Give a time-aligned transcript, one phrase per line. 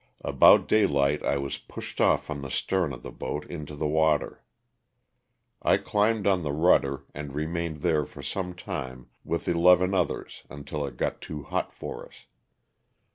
[0.25, 4.41] About daylight I was pushed off from the stern of the boat into the water.
[5.61, 10.87] I climbed on the rudder and remained there for some time with eleven others until
[10.87, 12.25] it got too hot for us.